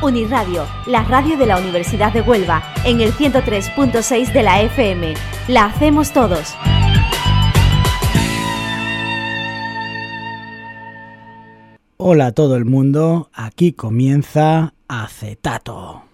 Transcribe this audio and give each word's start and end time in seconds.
Uniradio, 0.00 0.64
la 0.86 1.02
radio 1.02 1.36
de 1.36 1.46
la 1.46 1.58
Universidad 1.58 2.12
de 2.12 2.20
Huelva, 2.20 2.62
en 2.84 3.00
el 3.00 3.12
103.6 3.12 4.32
de 4.32 4.42
la 4.44 4.62
FM. 4.62 5.14
La 5.48 5.64
hacemos 5.64 6.12
todos. 6.12 6.54
Hola 11.96 12.26
a 12.26 12.32
todo 12.32 12.54
el 12.54 12.64
mundo, 12.64 13.28
aquí 13.34 13.72
comienza 13.72 14.72
Acetato. 14.86 16.07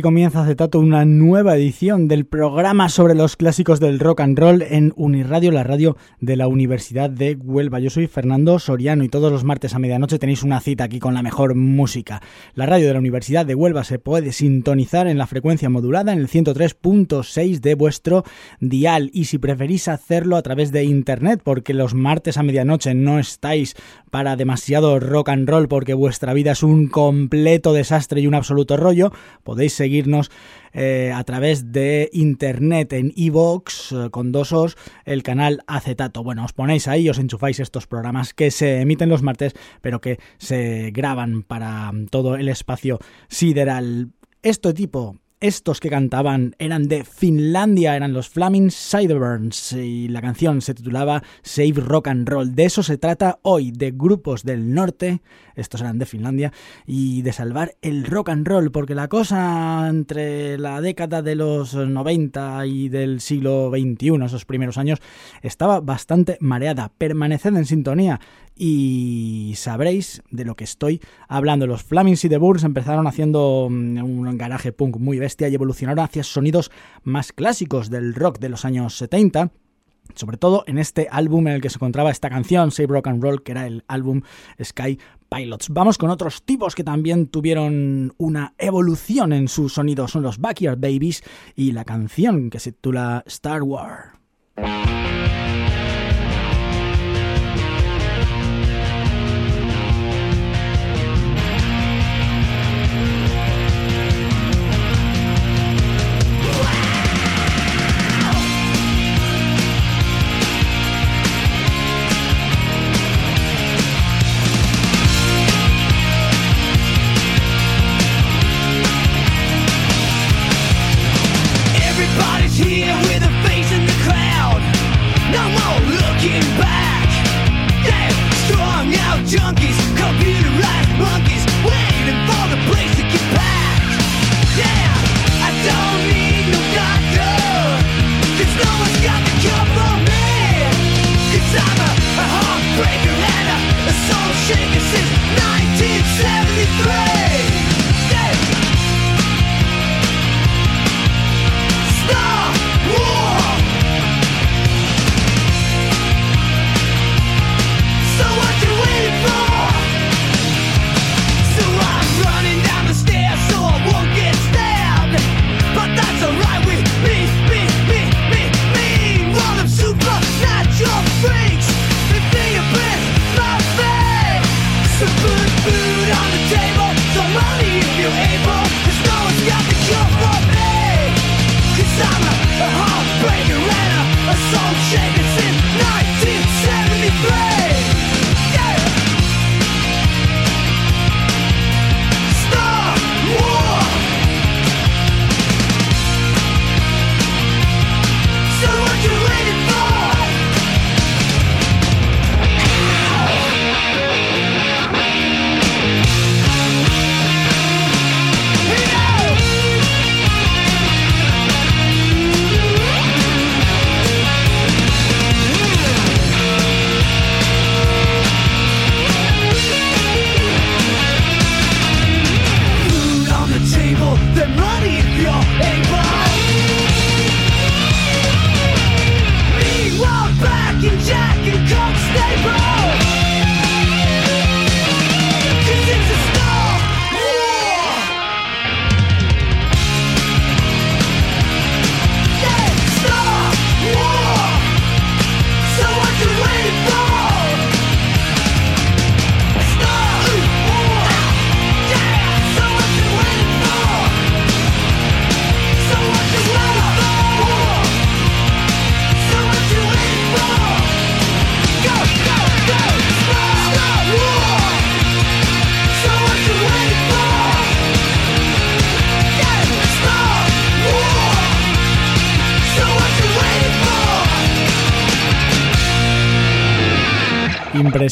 Y 0.00 0.02
aquí 0.02 0.19
comienza 0.20 0.42
Acetato 0.42 0.80
una 0.80 1.06
nueva 1.06 1.56
edición 1.56 2.06
del 2.06 2.26
programa 2.26 2.90
sobre 2.90 3.14
los 3.14 3.36
clásicos 3.36 3.80
del 3.80 3.98
rock 3.98 4.20
and 4.20 4.38
roll 4.38 4.60
en 4.60 4.92
Uniradio, 4.94 5.50
la 5.50 5.64
radio 5.64 5.96
de 6.20 6.36
la 6.36 6.46
Universidad 6.46 7.08
de 7.08 7.36
Huelva. 7.36 7.78
Yo 7.78 7.88
soy 7.88 8.06
Fernando 8.06 8.58
Soriano 8.58 9.02
y 9.02 9.08
todos 9.08 9.32
los 9.32 9.44
martes 9.44 9.74
a 9.74 9.78
medianoche 9.78 10.18
tenéis 10.18 10.42
una 10.42 10.60
cita 10.60 10.84
aquí 10.84 10.98
con 10.98 11.14
la 11.14 11.22
mejor 11.22 11.54
música. 11.54 12.20
La 12.52 12.66
radio 12.66 12.88
de 12.88 12.92
la 12.92 12.98
Universidad 12.98 13.46
de 13.46 13.54
Huelva 13.54 13.82
se 13.82 13.98
puede 13.98 14.32
sintonizar 14.32 15.06
en 15.06 15.16
la 15.16 15.26
frecuencia 15.26 15.70
modulada 15.70 16.12
en 16.12 16.18
el 16.18 16.28
103.6 16.28 17.60
de 17.60 17.74
vuestro 17.74 18.24
dial 18.60 19.08
y 19.14 19.24
si 19.24 19.38
preferís 19.38 19.88
hacerlo 19.88 20.36
a 20.36 20.42
través 20.42 20.70
de 20.70 20.84
internet 20.84 21.40
porque 21.42 21.72
los 21.72 21.94
martes 21.94 22.36
a 22.36 22.42
medianoche 22.42 22.92
no 22.92 23.18
estáis 23.18 23.74
para 24.10 24.36
demasiado 24.36 25.00
rock 25.00 25.30
and 25.30 25.48
roll 25.48 25.68
porque 25.68 25.94
vuestra 25.94 26.34
vida 26.34 26.52
es 26.52 26.62
un 26.62 26.88
completo 26.88 27.72
desastre 27.72 28.20
y 28.20 28.26
un 28.26 28.34
absoluto 28.34 28.76
rollo, 28.76 29.12
podéis 29.44 29.72
eh, 30.72 31.12
a 31.14 31.24
través 31.24 31.72
de 31.72 32.10
internet 32.12 32.92
en 32.92 33.12
iVoox 33.14 33.92
eh, 33.92 34.10
con 34.10 34.32
dos 34.32 34.52
os 34.52 34.76
el 35.04 35.22
canal 35.22 35.62
Acetato. 35.66 36.22
Bueno, 36.22 36.44
os 36.44 36.52
ponéis 36.52 36.88
ahí, 36.88 37.08
os 37.08 37.18
enchufáis 37.18 37.60
estos 37.60 37.86
programas 37.86 38.34
que 38.34 38.50
se 38.50 38.80
emiten 38.80 39.08
los 39.08 39.22
martes, 39.22 39.54
pero 39.80 40.00
que 40.00 40.18
se 40.38 40.90
graban 40.92 41.42
para 41.42 41.92
todo 42.10 42.36
el 42.36 42.48
espacio 42.48 42.98
sideral. 43.28 44.10
Este 44.42 44.72
tipo 44.72 45.16
estos 45.40 45.80
que 45.80 45.88
cantaban 45.88 46.54
eran 46.58 46.86
de 46.86 47.02
Finlandia, 47.02 47.96
eran 47.96 48.12
los 48.12 48.28
Flaming 48.28 48.70
Sideburns 48.70 49.72
y 49.72 50.08
la 50.08 50.20
canción 50.20 50.60
se 50.60 50.74
titulaba 50.74 51.22
Save 51.42 51.74
Rock 51.76 52.08
and 52.08 52.28
Roll. 52.28 52.54
De 52.54 52.66
eso 52.66 52.82
se 52.82 52.98
trata 52.98 53.38
hoy, 53.40 53.70
de 53.70 53.90
grupos 53.90 54.44
del 54.44 54.74
norte, 54.74 55.22
estos 55.60 55.80
eran 55.80 55.98
de 55.98 56.06
Finlandia, 56.06 56.52
y 56.86 57.22
de 57.22 57.32
salvar 57.32 57.76
el 57.82 58.04
rock 58.04 58.30
and 58.30 58.46
roll, 58.46 58.70
porque 58.70 58.94
la 58.94 59.08
cosa 59.08 59.88
entre 59.88 60.58
la 60.58 60.80
década 60.80 61.22
de 61.22 61.34
los 61.34 61.74
90 61.74 62.66
y 62.66 62.88
del 62.88 63.20
siglo 63.20 63.70
XXI, 63.70 64.24
esos 64.24 64.44
primeros 64.44 64.78
años, 64.78 65.00
estaba 65.42 65.80
bastante 65.80 66.36
mareada. 66.40 66.92
Permaneced 66.96 67.56
en 67.56 67.64
sintonía 67.64 68.20
y 68.56 69.54
sabréis 69.56 70.22
de 70.30 70.44
lo 70.44 70.54
que 70.54 70.64
estoy 70.64 71.00
hablando. 71.28 71.66
Los 71.66 71.82
Flaming 71.82 72.16
Sideburns 72.16 72.64
empezaron 72.64 73.06
haciendo 73.06 73.68
mm, 73.70 74.02
un 74.02 74.36
garaje 74.36 74.72
punk 74.72 74.98
muy 74.98 75.18
bestia 75.18 75.48
y 75.48 75.54
evolucionaron 75.54 76.04
hacia 76.04 76.22
sonidos 76.22 76.70
más 77.02 77.32
clásicos 77.32 77.90
del 77.90 78.14
rock 78.14 78.38
de 78.38 78.50
los 78.50 78.64
años 78.64 78.96
70 78.96 79.52
sobre 80.14 80.36
todo 80.36 80.64
en 80.66 80.78
este 80.78 81.08
álbum 81.10 81.46
en 81.48 81.54
el 81.54 81.60
que 81.60 81.70
se 81.70 81.76
encontraba 81.76 82.10
esta 82.10 82.30
canción, 82.30 82.70
Save 82.70 82.88
Rock 82.88 83.08
and 83.08 83.22
Roll, 83.22 83.42
que 83.42 83.52
era 83.52 83.66
el 83.66 83.84
álbum 83.88 84.22
Sky 84.62 84.98
Pilots. 85.28 85.68
Vamos 85.70 85.98
con 85.98 86.10
otros 86.10 86.42
tipos 86.42 86.74
que 86.74 86.84
también 86.84 87.28
tuvieron 87.28 88.12
una 88.18 88.54
evolución 88.58 89.32
en 89.32 89.48
su 89.48 89.68
sonido, 89.68 90.08
son 90.08 90.22
los 90.22 90.38
Backyard 90.38 90.78
Babies 90.78 91.22
y 91.54 91.72
la 91.72 91.84
canción 91.84 92.50
que 92.50 92.58
se 92.58 92.72
titula 92.72 93.22
Star 93.26 93.62
Wars. 93.62 94.10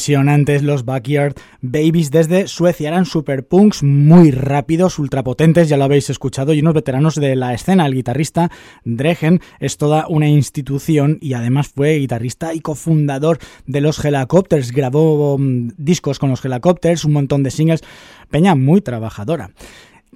Impresionantes 0.09 0.63
los 0.63 0.85
Backyard 0.85 1.35
Babies 1.61 2.09
desde 2.09 2.47
Suecia. 2.47 2.87
Eran 2.87 3.05
super 3.05 3.47
punks 3.47 3.83
muy 3.83 4.31
rápidos, 4.31 4.97
ultrapotentes, 4.97 5.69
ya 5.69 5.77
lo 5.77 5.83
habéis 5.83 6.09
escuchado, 6.09 6.51
y 6.53 6.61
unos 6.61 6.73
veteranos 6.73 7.13
de 7.13 7.35
la 7.35 7.53
escena. 7.53 7.85
El 7.85 7.93
guitarrista 7.93 8.49
Dregen 8.83 9.39
es 9.59 9.77
toda 9.77 10.07
una 10.07 10.27
institución 10.27 11.19
y 11.21 11.33
además 11.33 11.67
fue 11.67 11.97
guitarrista 11.97 12.55
y 12.55 12.61
cofundador 12.61 13.37
de 13.67 13.81
los 13.81 14.03
Helicopters. 14.03 14.71
Grabó 14.71 15.37
mm, 15.37 15.73
discos 15.77 16.17
con 16.17 16.31
los 16.31 16.43
Helicopters, 16.43 17.05
un 17.05 17.13
montón 17.13 17.43
de 17.43 17.51
singles. 17.51 17.83
Peña 18.31 18.55
muy 18.55 18.81
trabajadora. 18.81 19.51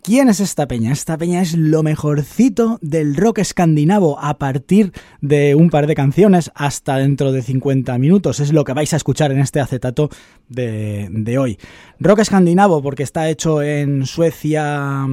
¿Quién 0.01 0.27
es 0.27 0.39
esta 0.39 0.67
peña? 0.67 0.91
Esta 0.91 1.17
peña 1.17 1.41
es 1.41 1.55
lo 1.55 1.83
mejorcito 1.83 2.79
del 2.81 3.15
rock 3.15 3.39
escandinavo 3.39 4.19
a 4.19 4.37
partir 4.37 4.91
de 5.21 5.55
un 5.55 5.69
par 5.69 5.87
de 5.87 5.95
canciones 5.95 6.51
hasta 6.55 6.97
dentro 6.97 7.31
de 7.31 7.41
50 7.41 7.97
minutos. 7.99 8.39
Es 8.39 8.51
lo 8.51 8.63
que 8.63 8.73
vais 8.73 8.91
a 8.93 8.97
escuchar 8.97 9.31
en 9.31 9.39
este 9.39 9.61
acetato 9.61 10.09
de, 10.49 11.07
de 11.11 11.37
hoy. 11.37 11.57
Rock 11.99 12.19
escandinavo 12.19 12.81
porque 12.81 13.03
está 13.03 13.29
hecho 13.29 13.61
en 13.61 14.05
Suecia, 14.05 15.05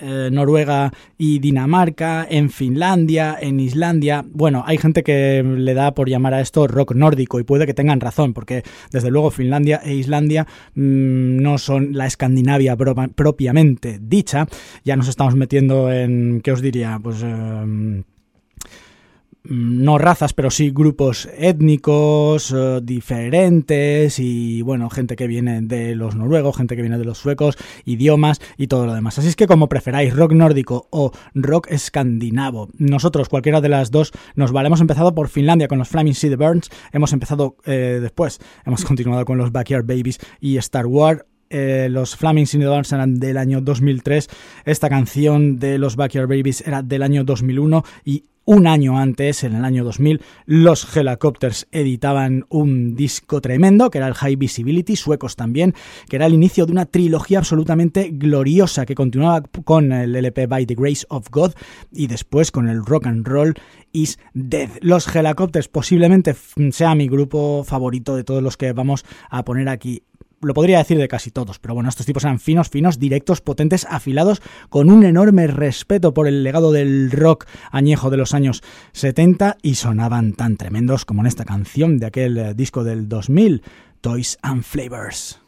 eh, 0.00 0.28
Noruega 0.32 0.92
y 1.18 1.38
Dinamarca, 1.38 2.26
en 2.28 2.50
Finlandia, 2.50 3.36
en 3.40 3.60
Islandia. 3.60 4.24
Bueno, 4.28 4.62
hay 4.66 4.78
gente 4.78 5.02
que 5.02 5.42
le 5.42 5.74
da 5.74 5.94
por 5.94 6.08
llamar 6.08 6.34
a 6.34 6.40
esto 6.40 6.66
rock 6.66 6.94
nórdico 6.94 7.40
y 7.40 7.44
puede 7.44 7.66
que 7.66 7.74
tengan 7.74 8.00
razón, 8.00 8.32
porque 8.34 8.62
desde 8.90 9.10
luego 9.10 9.30
Finlandia 9.30 9.80
e 9.84 9.94
Islandia 9.94 10.46
mm, 10.74 11.42
no 11.42 11.58
son 11.58 11.96
la 11.96 12.06
Escandinavia 12.06 12.76
propiamente 12.76 13.98
dicha. 14.00 14.46
Ya 14.84 14.96
nos 14.96 15.08
estamos 15.08 15.34
metiendo 15.34 15.92
en, 15.92 16.40
¿qué 16.42 16.52
os 16.52 16.60
diría? 16.60 16.98
Pues... 17.02 17.22
Mm, 17.24 18.13
no 19.44 19.98
razas, 19.98 20.32
pero 20.32 20.50
sí 20.50 20.70
grupos 20.70 21.28
étnicos 21.36 22.52
eh, 22.56 22.80
diferentes 22.82 24.18
y 24.18 24.62
bueno, 24.62 24.88
gente 24.88 25.16
que 25.16 25.26
viene 25.26 25.60
de 25.60 25.94
los 25.94 26.16
noruegos, 26.16 26.56
gente 26.56 26.76
que 26.76 26.82
viene 26.82 26.98
de 26.98 27.04
los 27.04 27.18
suecos, 27.18 27.56
idiomas 27.84 28.40
y 28.56 28.68
todo 28.68 28.86
lo 28.86 28.94
demás. 28.94 29.18
Así 29.18 29.28
es 29.28 29.36
que 29.36 29.46
como 29.46 29.68
preferáis, 29.68 30.16
rock 30.16 30.32
nórdico 30.32 30.88
o 30.90 31.12
rock 31.34 31.68
escandinavo. 31.70 32.70
Nosotros, 32.78 33.28
cualquiera 33.28 33.60
de 33.60 33.68
las 33.68 33.90
dos, 33.90 34.12
nos 34.34 34.52
vale. 34.52 34.68
Hemos 34.68 34.80
empezado 34.80 35.14
por 35.14 35.28
Finlandia 35.28 35.68
con 35.68 35.78
los 35.78 35.88
Flaming 35.88 36.14
Sea 36.14 36.36
Burns, 36.36 36.70
hemos 36.92 37.12
empezado 37.12 37.56
eh, 37.66 37.98
después, 38.00 38.40
hemos 38.64 38.84
continuado 38.86 39.24
con 39.26 39.36
los 39.36 39.52
Backyard 39.52 39.84
Babies 39.84 40.18
y 40.40 40.56
Star 40.56 40.86
Wars 40.86 41.22
eh, 41.50 41.88
los 41.90 42.16
Flaming 42.16 42.46
Burns 42.66 42.92
eran 42.92 43.20
del 43.20 43.36
año 43.36 43.60
2003, 43.60 44.28
esta 44.64 44.88
canción 44.88 45.58
de 45.58 45.78
los 45.78 45.94
Backyard 45.94 46.26
Babies 46.26 46.66
era 46.66 46.82
del 46.82 47.02
año 47.02 47.22
2001 47.22 47.84
y 48.04 48.24
un 48.44 48.66
año 48.66 48.98
antes, 48.98 49.44
en 49.44 49.54
el 49.54 49.64
año 49.64 49.84
2000, 49.84 50.20
los 50.46 50.96
Helicopters 50.96 51.66
editaban 51.72 52.44
un 52.48 52.94
disco 52.94 53.40
tremendo, 53.40 53.90
que 53.90 53.98
era 53.98 54.08
el 54.08 54.14
High 54.14 54.36
Visibility, 54.36 54.96
suecos 54.96 55.36
también, 55.36 55.74
que 56.08 56.16
era 56.16 56.26
el 56.26 56.34
inicio 56.34 56.66
de 56.66 56.72
una 56.72 56.86
trilogía 56.86 57.38
absolutamente 57.38 58.10
gloriosa 58.12 58.86
que 58.86 58.94
continuaba 58.94 59.42
con 59.64 59.92
el 59.92 60.14
LP 60.14 60.46
By 60.46 60.66
the 60.66 60.74
Grace 60.74 61.06
of 61.08 61.28
God 61.30 61.52
y 61.92 62.06
después 62.06 62.50
con 62.50 62.68
el 62.68 62.84
Rock 62.84 63.06
and 63.06 63.26
Roll 63.26 63.54
is 63.92 64.18
Dead. 64.34 64.68
Los 64.80 65.14
Helicopters 65.14 65.68
posiblemente 65.68 66.34
sea 66.70 66.94
mi 66.94 67.08
grupo 67.08 67.64
favorito 67.64 68.16
de 68.16 68.24
todos 68.24 68.42
los 68.42 68.56
que 68.56 68.72
vamos 68.72 69.04
a 69.30 69.44
poner 69.44 69.68
aquí 69.68 70.02
lo 70.44 70.54
podría 70.54 70.78
decir 70.78 70.98
de 70.98 71.08
casi 71.08 71.30
todos, 71.30 71.58
pero 71.58 71.74
bueno, 71.74 71.88
estos 71.88 72.06
tipos 72.06 72.24
eran 72.24 72.38
finos, 72.38 72.68
finos, 72.68 72.98
directos, 72.98 73.40
potentes, 73.40 73.86
afilados, 73.88 74.42
con 74.68 74.90
un 74.90 75.04
enorme 75.04 75.46
respeto 75.46 76.14
por 76.14 76.28
el 76.28 76.42
legado 76.42 76.72
del 76.72 77.10
rock 77.10 77.46
añejo 77.70 78.10
de 78.10 78.16
los 78.16 78.34
años 78.34 78.62
70 78.92 79.58
y 79.62 79.74
sonaban 79.74 80.32
tan 80.34 80.56
tremendos 80.56 81.04
como 81.04 81.22
en 81.22 81.26
esta 81.26 81.44
canción 81.44 81.98
de 81.98 82.06
aquel 82.06 82.38
eh, 82.38 82.54
disco 82.54 82.84
del 82.84 83.08
2000, 83.08 83.62
Toys 84.00 84.38
and 84.42 84.62
Flavors. 84.62 85.40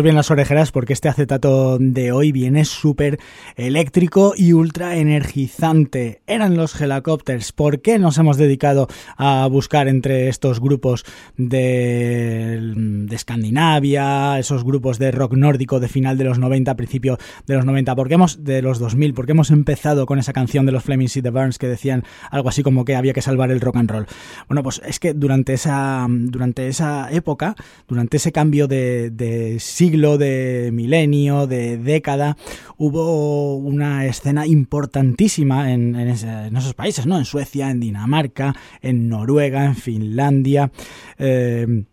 Bien 0.00 0.14
las 0.14 0.30
orejeras 0.30 0.72
porque 0.72 0.94
este 0.94 1.10
acetato 1.10 1.76
de 1.78 2.12
hoy 2.12 2.32
viene 2.32 2.64
súper 2.64 3.18
eléctrico 3.56 4.32
y 4.34 4.54
ultra 4.54 4.96
energizante. 4.96 6.22
Eran 6.26 6.56
los 6.56 6.80
helicópteros. 6.80 7.52
¿Por 7.52 7.82
qué 7.82 7.98
nos 7.98 8.16
hemos 8.16 8.38
dedicado 8.38 8.88
a 9.18 9.46
buscar 9.48 9.88
entre 9.88 10.28
estos 10.28 10.60
grupos 10.60 11.04
de, 11.36 12.72
de 12.74 13.14
Escandinavia, 13.14 14.38
esos 14.38 14.64
grupos 14.64 14.98
de 14.98 15.10
rock 15.10 15.34
nórdico 15.34 15.78
de 15.78 15.88
final 15.88 16.16
de 16.16 16.24
los 16.24 16.38
90, 16.38 16.74
principio 16.74 17.18
de 17.46 17.56
los 17.56 17.66
90? 17.66 17.94
¿Por 17.94 18.08
qué 18.08 18.14
hemos, 18.14 18.42
de 18.42 18.62
los 18.62 18.78
2000? 18.78 19.12
¿Por 19.12 19.26
qué 19.26 19.32
hemos 19.32 19.50
empezado 19.50 20.06
con 20.06 20.18
esa 20.18 20.32
canción 20.32 20.64
de 20.64 20.72
los 20.72 20.84
Flaming 20.84 21.10
Sea 21.10 21.22
the 21.22 21.30
Burns 21.30 21.58
que 21.58 21.68
decían 21.68 22.04
algo 22.30 22.48
así 22.48 22.62
como 22.62 22.86
que 22.86 22.96
había 22.96 23.12
que 23.12 23.20
salvar 23.20 23.50
el 23.50 23.60
rock 23.60 23.76
and 23.76 23.90
roll? 23.90 24.06
Bueno, 24.48 24.62
pues 24.62 24.80
es 24.86 24.98
que 24.98 25.12
durante 25.12 25.52
esa, 25.52 26.06
durante 26.08 26.68
esa 26.68 27.12
época, 27.12 27.56
durante 27.86 28.16
ese 28.16 28.32
cambio 28.32 28.68
de, 28.68 29.10
de 29.10 29.60
siglo, 29.82 30.16
de 30.16 30.70
milenio, 30.72 31.48
de 31.48 31.76
década, 31.76 32.36
hubo 32.76 33.56
una 33.56 34.06
escena 34.06 34.46
importantísima 34.46 35.72
en, 35.72 35.96
esos 35.96 36.74
países, 36.74 37.04
¿no? 37.04 37.18
En 37.18 37.24
Suecia, 37.24 37.68
en 37.68 37.80
Dinamarca, 37.80 38.54
en 38.80 39.08
Noruega, 39.08 39.64
en 39.64 39.74
Finlandia. 39.74 40.70
Eh, 41.18 41.84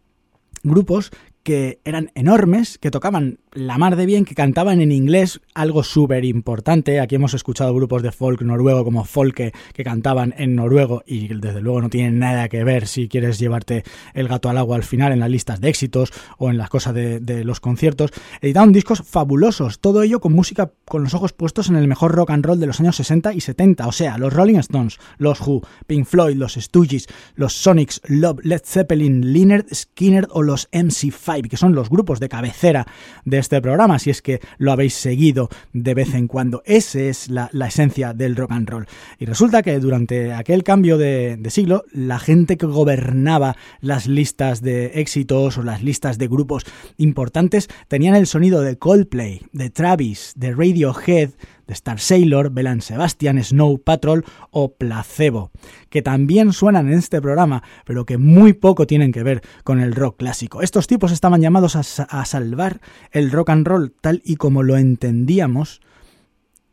grupos 0.62 1.10
que 1.42 1.80
eran 1.84 2.12
enormes, 2.14 2.78
que 2.78 2.92
tocaban 2.92 3.40
la 3.54 3.78
mar 3.78 3.96
de 3.96 4.06
bien, 4.06 4.26
que 4.26 4.36
cantaban 4.36 4.82
en 4.82 4.92
inglés, 4.92 5.42
algo 5.54 5.84
súper 5.84 6.24
importante. 6.26 7.00
Aquí 7.00 7.16
hemos 7.16 7.34
escuchado 7.34 7.74
grupos 7.74 8.04
de 8.04 8.12
folk 8.12 8.42
noruego 8.42 8.84
como 8.84 9.06
Folke 9.06 9.54
que 9.74 9.84
cantaban 9.84 10.34
en 10.38 10.56
noruego 10.56 11.04
y 11.06 11.30
desde 11.30 11.62
luego 11.62 11.82
no 11.82 11.90
tienen 11.90 12.20
nada 12.20 12.48
que 12.50 12.64
ver 12.64 12.88
si 12.88 13.08
quieres 13.08 13.40
llevarte 13.40 13.84
el 14.14 14.28
gato 14.28 14.50
al 14.50 14.58
agua 14.58 14.76
al 14.76 14.84
final 14.84 15.12
en 15.12 15.20
las 15.20 15.30
listas 15.30 15.62
de 15.62 15.70
éxitos 15.70 16.12
o 16.38 16.50
en 16.50 16.58
las 16.58 16.70
cosas 16.70 16.94
de, 16.94 17.20
los 17.44 17.60
conciertos. 17.60 18.12
Editaron 18.42 18.74
discos 18.74 19.02
fabulosos, 19.02 19.80
todo 19.80 20.04
ello 20.04 20.20
con 20.20 20.34
música 20.34 20.72
con 20.86 21.04
los 21.04 21.14
ojos 21.14 21.34
puestos 21.34 21.70
en 21.70 21.76
el 21.76 21.88
mejor 21.88 22.14
rock 22.14 22.32
and 22.32 22.46
roll 22.46 22.60
de 22.60 22.68
los 22.68 22.80
años 22.80 22.98
60 22.98 23.34
y 23.34 23.42
70, 23.42 23.88
o 23.88 23.92
sea, 23.92 24.18
los 24.18 24.34
Rolling 24.34 24.58
Stones, 24.58 25.00
los 25.18 25.40
Who, 25.42 25.62
Pink 25.88 26.06
Floyd, 26.06 26.36
los 26.36 26.54
Stooges, 26.54 27.08
los 27.36 27.54
Sonics, 27.54 28.02
Love, 28.08 28.40
Led 28.44 28.62
Zeppelin, 28.64 29.34
Lynyrd 29.34 29.74
Skinner 29.74 30.28
o 30.32 30.44
los 30.44 30.70
MC5, 30.72 31.50
que 31.50 31.58
son 31.58 31.74
los 31.74 31.90
grupos 31.90 32.20
de 32.20 32.30
cabecera 32.30 32.86
de 33.26 33.39
este 33.40 33.62
programa, 33.62 34.00
si 34.00 34.10
es 34.10 34.22
que 34.22 34.40
lo 34.58 34.72
habéis 34.72 34.94
seguido 34.94 35.50
de 35.74 35.94
vez 35.94 36.14
en 36.14 36.28
cuando. 36.28 36.62
Esa 36.66 37.00
es 37.00 37.30
la, 37.30 37.50
esencia 37.68 38.14
del 38.14 38.36
rock 38.36 38.52
and 38.52 38.70
roll. 38.70 38.88
Y 39.18 39.26
resulta 39.26 39.62
que 39.64 39.80
durante 39.80 40.34
aquel 40.34 40.64
cambio 40.64 40.98
de, 40.98 41.38
de 41.38 41.50
siglo, 41.50 41.84
la 41.92 42.20
gente 42.20 42.58
que 42.58 42.66
gobernaba 42.66 43.56
las 43.82 44.08
listas 44.08 44.62
de 44.62 44.88
éxitos 44.96 45.58
o 45.58 45.64
las 45.64 45.84
listas 45.84 46.18
de 46.18 46.28
grupos 46.28 46.66
importantes 46.98 47.70
tenían 47.88 48.16
el 48.16 48.28
sonido 48.28 48.62
de 48.62 48.78
Coldplay, 48.78 49.42
de 49.52 49.70
Travis, 49.70 50.34
de 50.36 50.52
Radiohead, 50.52 51.32
de 51.70 51.74
Star 51.76 52.00
Sailor, 52.00 52.50
Belan 52.50 52.82
Sebastian, 52.82 53.42
Snow 53.44 53.78
Patrol 53.78 54.26
o 54.50 54.74
Placebo, 54.74 55.52
que 55.92 56.02
también 56.02 56.52
suenan 56.52 56.88
en 56.88 56.98
este 56.98 57.22
programa, 57.22 57.62
pero 57.86 58.08
que 58.08 58.18
muy 58.18 58.54
poco 58.54 58.88
tienen 58.88 59.12
que 59.12 59.22
ver 59.22 59.44
con 59.64 59.80
el 59.80 59.94
rock 59.94 60.18
clásico. 60.18 60.64
Estos 60.64 60.88
tipos 60.88 61.12
estaban 61.12 61.42
llamados 61.42 61.76
a, 61.76 61.84
salvar 62.26 62.82
el 63.12 63.30
rock 63.32 63.52
and 63.52 63.68
roll 63.68 63.94
tal 64.02 64.24
y 64.26 64.38
como 64.38 64.64
lo 64.64 64.78
entendíamos 64.78 65.80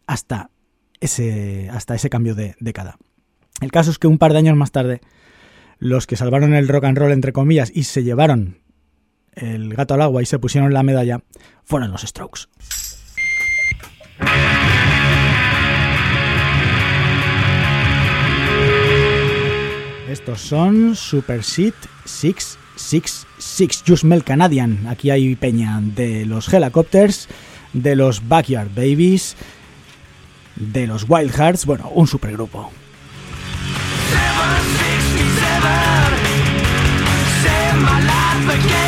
hasta 0.06 0.48
ese, 1.00 1.68
hasta 1.70 1.94
ese 1.94 2.08
cambio 2.08 2.34
de 2.34 2.56
década. 2.58 2.96
El 3.60 3.70
caso 3.70 3.90
es 3.90 3.98
que 3.98 4.06
un 4.06 4.16
par 4.16 4.32
de 4.32 4.38
años 4.38 4.56
más 4.56 4.72
tarde, 4.72 5.02
los 5.78 6.06
que 6.06 6.16
salvaron 6.16 6.54
el 6.54 6.68
rock 6.68 6.84
and 6.84 6.96
roll, 6.96 7.12
entre 7.12 7.34
comillas, 7.34 7.70
y 7.74 7.82
se 7.82 8.02
llevaron 8.02 8.62
el 9.34 9.74
gato 9.74 9.92
al 9.92 10.00
agua 10.00 10.22
y 10.22 10.26
se 10.26 10.38
pusieron 10.38 10.72
la 10.72 10.82
medalla, 10.82 11.20
fueron 11.64 11.90
los 11.90 12.00
Strokes. 12.00 12.46
Estos 20.08 20.40
son 20.40 20.94
Super 20.94 21.42
Seat 21.42 21.74
666, 22.04 23.82
Just 23.86 24.04
Mel 24.04 24.22
Canadian. 24.22 24.86
Aquí 24.86 25.10
hay 25.10 25.34
peña 25.34 25.80
de 25.82 26.24
los 26.26 26.52
Helicopters, 26.52 27.28
de 27.72 27.96
los 27.96 28.28
Backyard 28.28 28.68
Babies, 28.74 29.34
de 30.54 30.86
los 30.86 31.06
Wild 31.08 31.32
Hearts, 31.32 31.66
bueno, 31.66 31.90
un 31.90 32.06
supergrupo. 32.06 32.70
Seven. 34.10 34.66
Save 37.42 37.80
my 37.80 38.00
life 38.00 38.48
again. 38.48 38.85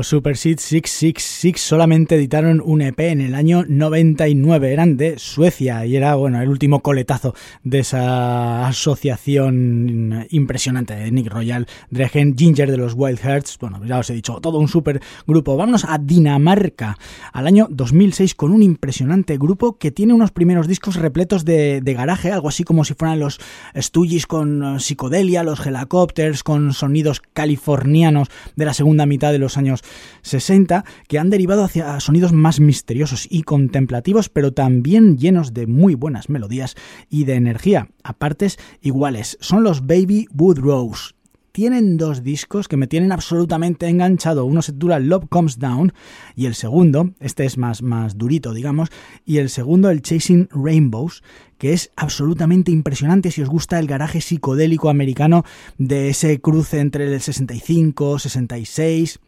Los 0.00 0.08
Super 0.08 0.38
Seed 0.38 0.60
666 0.60 1.60
solamente 1.60 2.14
editaron 2.14 2.62
un 2.64 2.80
EP 2.80 2.98
en 3.00 3.20
el 3.20 3.34
año 3.34 3.66
99, 3.68 4.72
eran 4.72 4.96
de 4.96 5.18
Suecia 5.18 5.84
y 5.84 5.94
era 5.94 6.14
bueno 6.14 6.40
el 6.40 6.48
último 6.48 6.80
coletazo 6.80 7.34
de 7.64 7.80
esa 7.80 8.66
asociación 8.66 10.26
impresionante 10.30 10.94
de 10.94 11.10
Nick 11.10 11.30
Royal, 11.30 11.66
Dregen, 11.90 12.34
Ginger 12.34 12.70
de 12.70 12.78
los 12.78 12.94
Wild 12.96 13.18
Hearts, 13.18 13.58
bueno 13.60 13.84
ya 13.84 13.98
os 13.98 14.08
he 14.08 14.14
dicho, 14.14 14.40
todo 14.40 14.58
un 14.58 14.68
super 14.68 15.02
grupo. 15.26 15.58
Vámonos 15.58 15.84
a 15.84 15.98
Dinamarca, 15.98 16.96
al 17.34 17.46
año 17.46 17.66
2006 17.68 18.34
con 18.34 18.52
un 18.52 18.62
impresionante 18.62 19.36
grupo 19.36 19.76
que 19.76 19.90
tiene 19.90 20.14
unos 20.14 20.30
primeros 20.30 20.66
discos 20.66 20.96
repletos 20.96 21.44
de, 21.44 21.82
garaje, 21.84 22.32
algo 22.32 22.48
así 22.48 22.64
como 22.64 22.86
si 22.86 22.94
fueran 22.94 23.20
los 23.20 23.38
Stooges 23.76 24.26
con 24.26 24.64
eh, 24.64 24.80
psicodelia, 24.80 25.42
los 25.42 25.66
Helicopters 25.66 26.42
con 26.42 26.72
sonidos 26.72 27.20
californianos 27.34 28.28
de 28.56 28.64
la 28.64 28.72
segunda 28.72 29.04
mitad 29.04 29.30
de 29.30 29.38
los 29.38 29.58
años 29.58 29.82
60 30.22 30.84
que 31.08 31.18
han 31.18 31.30
derivado 31.30 31.64
hacia 31.64 32.00
sonidos 32.00 32.32
más 32.32 32.60
misteriosos 32.60 33.26
y 33.30 33.42
contemplativos, 33.42 34.28
pero 34.28 34.52
también 34.52 35.18
llenos 35.18 35.54
de 35.54 35.66
muy 35.66 35.94
buenas 35.94 36.28
melodías 36.28 36.76
y 37.08 37.24
de 37.24 37.34
energía, 37.34 37.88
a 38.02 38.12
partes 38.14 38.58
iguales. 38.80 39.38
Son 39.40 39.62
los 39.62 39.86
Baby 39.86 40.28
Woodrose 40.34 41.14
tienen 41.52 41.96
dos 41.96 42.22
discos 42.22 42.68
que 42.68 42.76
me 42.76 42.86
tienen 42.86 43.12
absolutamente 43.12 43.88
enganchado. 43.88 44.44
Uno 44.44 44.62
se 44.62 44.72
titula 44.72 44.98
Love 44.98 45.26
Comes 45.28 45.58
Down 45.58 45.92
y 46.36 46.46
el 46.46 46.54
segundo, 46.54 47.10
este 47.20 47.44
es 47.44 47.58
más, 47.58 47.82
más 47.82 48.16
durito, 48.16 48.52
digamos, 48.54 48.88
y 49.24 49.38
el 49.38 49.50
segundo, 49.50 49.90
el 49.90 50.02
Chasing 50.02 50.48
Rainbows, 50.52 51.22
que 51.58 51.72
es 51.72 51.90
absolutamente 51.96 52.70
impresionante 52.70 53.30
si 53.30 53.42
os 53.42 53.48
gusta 53.48 53.78
el 53.78 53.86
garaje 53.86 54.20
psicodélico 54.20 54.88
americano 54.88 55.44
de 55.78 56.10
ese 56.10 56.40
cruce 56.40 56.80
entre 56.80 57.12
el 57.12 57.20
65, 57.20 58.18
66 58.18 59.20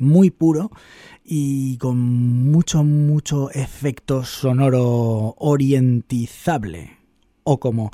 muy 0.00 0.30
puro 0.30 0.70
y 1.24 1.76
con 1.78 1.98
mucho, 2.50 2.82
mucho 2.82 3.50
efecto 3.50 4.24
sonoro 4.24 5.34
orientizable, 5.38 6.98
o 7.44 7.60
como 7.60 7.90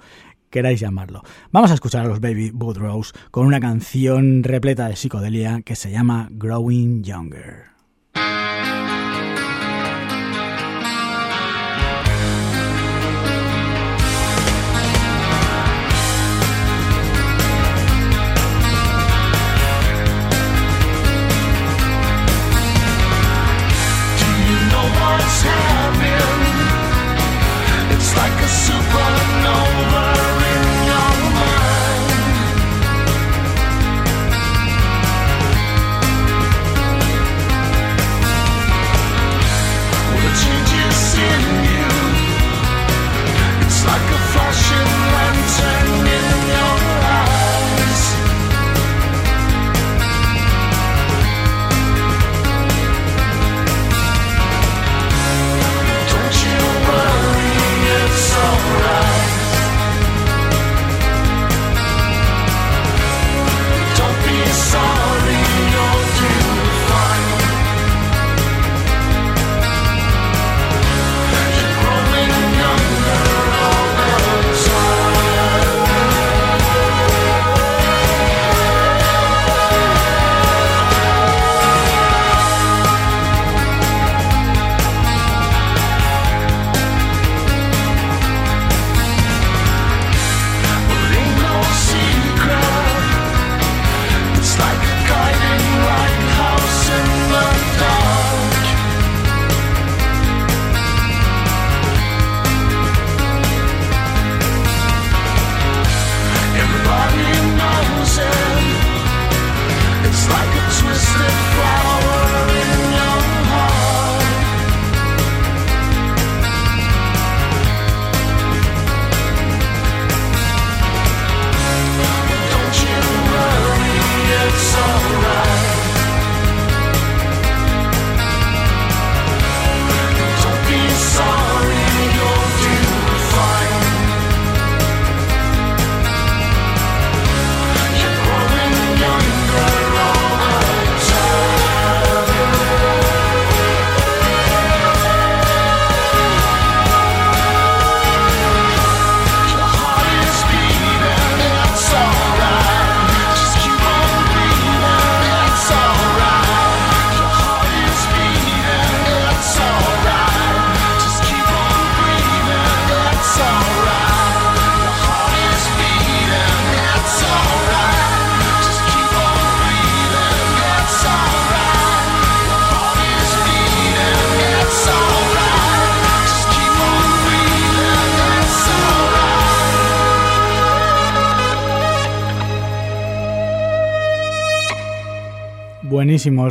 queráis 0.51 0.81
llamarlo. 0.81 1.23
Vamos 1.53 1.71
a 1.71 1.75
escuchar 1.75 2.07
a 2.07 2.09
los 2.09 2.21
Baby 2.21 2.51
Woodrose 2.51 3.13
con 3.31 3.47
una 3.47 3.61
canción 3.61 4.43
repleta 4.43 4.89
de 4.89 4.97
psicodelia 4.97 5.63
que 5.63 5.77
se 5.77 5.91
llama 5.91 6.29
Growing 6.31 7.03
Younger. 7.03 7.76
like 28.17 28.41
a 28.43 28.49
soup. 28.49 28.86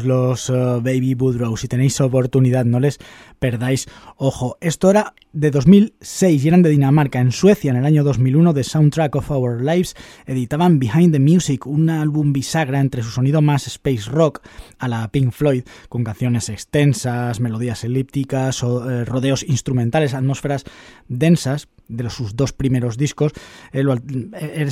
Los 0.06 0.50
uh, 0.50 0.82
Baby 0.82 1.16
Woodrow. 1.16 1.58
Si 1.58 1.68
tenéis 1.68 2.00
oportunidad, 2.02 2.66
no 2.66 2.80
les 2.80 3.00
perdáis 3.46 3.88
ojo. 4.18 4.58
Esto 4.60 4.90
era 4.90 5.14
de 5.32 5.52
2006 5.52 6.44
y 6.44 6.48
eran 6.48 6.64
de 6.64 6.72
Dinamarca. 6.72 7.20
En 7.20 7.32
Suecia, 7.32 7.70
en 7.70 7.78
el 7.78 7.86
año 7.86 8.04
2001, 8.04 8.56
The 8.56 8.64
Soundtrack 8.64 9.16
of 9.16 9.30
Our 9.30 9.62
Lives 9.62 9.96
editaban 10.26 10.80
Behind 10.80 11.14
the 11.14 11.20
Music, 11.20 11.68
un 11.68 11.92
álbum 11.92 12.34
bisagra 12.34 12.80
entre 12.80 13.04
su 13.04 13.12
sonido 13.12 13.44
más 13.44 13.68
space 13.68 14.10
rock 14.10 14.42
a 14.80 14.88
la 14.88 15.08
Pink 15.10 15.32
Floyd, 15.32 15.64
con 15.90 16.04
canciones 16.04 16.50
extensas, 16.50 17.40
melodías 17.40 17.84
elípticas, 17.84 18.64
eh, 18.64 19.06
rodeos 19.06 19.44
instrumentales, 19.44 20.16
atmósferas 20.16 20.64
densas 21.08 21.68
de 21.88 22.10
sus 22.10 22.36
dos 22.36 22.52
primeros 22.52 22.98
discos, 22.98 23.32
el, 23.72 23.88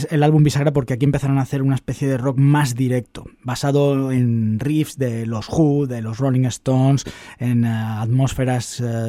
el, 0.09 0.23
álbum 0.23 0.43
bisagra 0.43 0.73
porque 0.73 0.93
aquí 0.93 1.05
empezaron 1.05 1.37
a 1.37 1.43
hacer 1.43 1.61
una 1.61 1.75
especie 1.75 2.07
de 2.07 2.17
rock 2.17 2.37
más 2.37 2.75
directo, 2.75 3.25
basado 3.43 4.11
en 4.11 4.59
riffs 4.59 4.97
de 4.97 5.25
los 5.25 5.47
Who, 5.49 5.85
de 5.87 6.01
los 6.01 6.17
Rolling 6.17 6.45
Stones, 6.45 7.03
en 7.37 7.65
atmósferas 7.65 8.62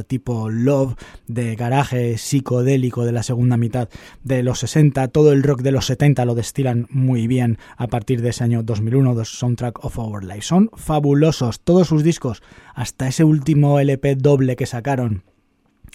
tipo 0.07 0.51
Love, 0.51 0.95
de 1.27 1.57
garaje 1.57 2.19
psicodélico 2.19 3.05
de 3.05 3.13
la 3.13 3.23
segunda 3.23 3.57
mitad 3.57 3.89
de 4.23 4.43
los 4.43 4.61
60, 4.61 5.09
todo 5.09 5.33
el 5.33 5.43
rock 5.43 5.63
de 5.63 5.73
los 5.73 5.87
70 5.87 6.25
lo 6.25 6.35
destilan 6.35 6.87
muy 6.91 7.27
bien 7.27 7.59
a 7.77 7.87
partir 7.87 8.23
de 8.23 8.31
ese 8.31 8.45
año 8.45 8.63
2001, 8.63 9.17
The 9.17 9.25
Soundtrack 9.25 9.85
of 9.85 9.99
Our 9.99 10.25
Life. 10.25 10.43
Son 10.43 10.71
fabulosos, 10.75 11.61
todos 11.61 11.89
sus 11.89 12.03
discos, 12.03 12.43
hasta 12.75 13.09
ese 13.09 13.25
último 13.25 13.79
LP 13.81 14.17
doble 14.17 14.57
que 14.57 14.67
sacaron, 14.67 15.25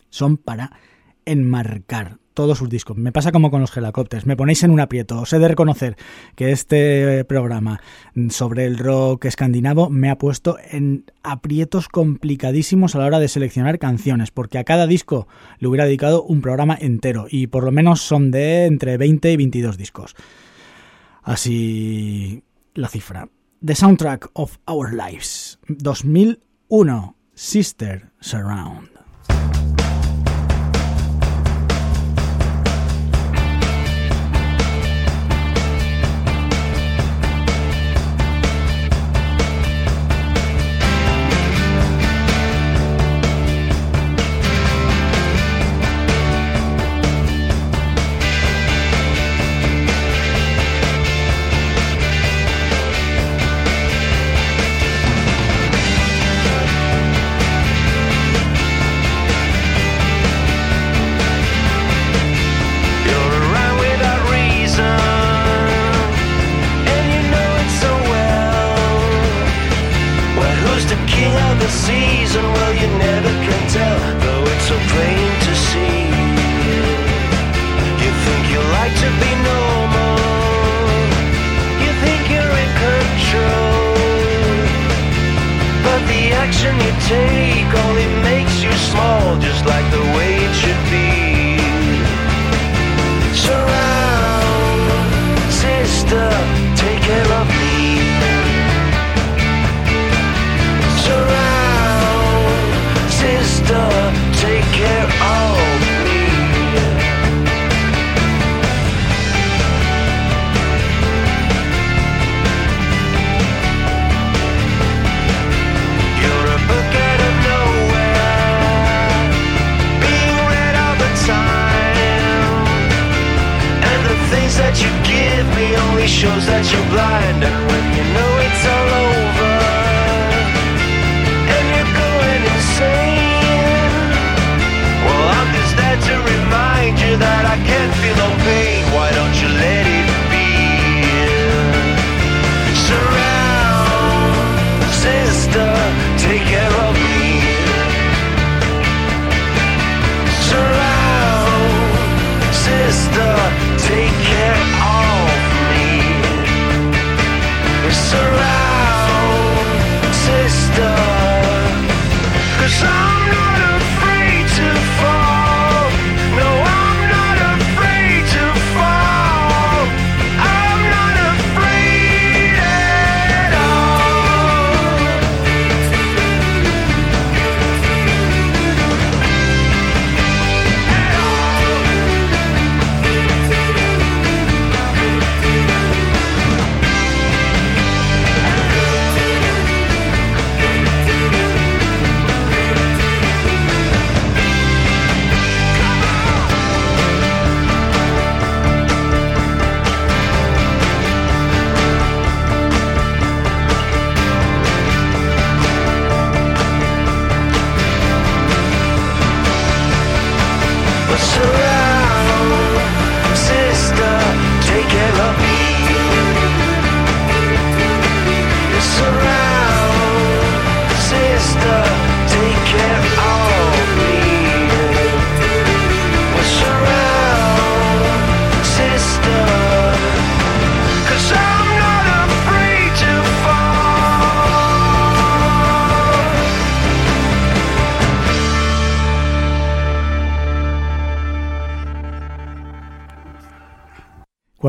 son 0.09 0.37
para 0.37 0.71
enmarcar 1.25 2.17
todos 2.39 2.59
sus 2.59 2.69
discos. 2.69 2.95
Me 2.95 3.11
pasa 3.11 3.33
como 3.33 3.51
con 3.51 3.59
los 3.59 3.75
helicópteros, 3.75 4.25
me 4.25 4.37
ponéis 4.37 4.63
en 4.63 4.71
un 4.71 4.79
aprieto. 4.79 5.19
Os 5.19 5.33
he 5.33 5.39
de 5.39 5.49
reconocer 5.49 5.97
que 6.37 6.53
este 6.53 7.25
programa 7.25 7.81
sobre 8.29 8.65
el 8.65 8.77
rock 8.77 9.25
escandinavo 9.25 9.89
me 9.89 10.09
ha 10.09 10.17
puesto 10.17 10.55
en 10.71 11.03
aprietos 11.21 11.89
complicadísimos 11.89 12.95
a 12.95 12.99
la 12.99 13.07
hora 13.07 13.19
de 13.19 13.27
seleccionar 13.27 13.77
canciones, 13.77 14.31
porque 14.31 14.57
a 14.57 14.63
cada 14.63 14.87
disco 14.87 15.27
le 15.57 15.67
hubiera 15.67 15.83
dedicado 15.83 16.23
un 16.23 16.39
programa 16.39 16.77
entero 16.79 17.25
y 17.29 17.47
por 17.47 17.65
lo 17.65 17.73
menos 17.73 17.99
son 18.03 18.31
de 18.31 18.67
entre 18.67 18.95
20 18.95 19.33
y 19.33 19.35
22 19.35 19.77
discos. 19.77 20.15
Así 21.21 22.45
la 22.73 22.87
cifra. 22.87 23.27
The 23.65 23.75
Soundtrack 23.75 24.29
of 24.31 24.59
Our 24.65 24.93
Lives, 24.93 25.59
2001, 25.67 27.17
Sister 27.33 28.13
Surround. 28.21 28.98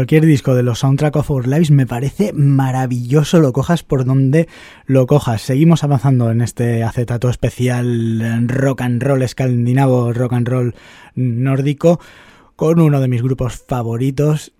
Cualquier 0.00 0.24
disco 0.24 0.54
de 0.54 0.62
los 0.62 0.78
Soundtrack 0.78 1.14
of 1.16 1.30
Our 1.30 1.46
Lives 1.46 1.70
me 1.70 1.86
parece 1.86 2.32
maravilloso, 2.32 3.38
lo 3.38 3.52
cojas 3.52 3.82
por 3.82 4.06
donde 4.06 4.48
lo 4.86 5.06
cojas. 5.06 5.42
Seguimos 5.42 5.84
avanzando 5.84 6.30
en 6.30 6.40
este 6.40 6.82
acetato 6.82 7.28
especial 7.28 8.48
rock 8.48 8.80
and 8.80 9.02
roll 9.02 9.20
escandinavo, 9.20 10.14
rock 10.14 10.32
and 10.32 10.48
roll 10.48 10.74
nórdico, 11.14 12.00
con 12.56 12.80
uno 12.80 12.98
de 12.98 13.08
mis 13.08 13.20
grupos 13.20 13.62
favoritos, 13.68 14.54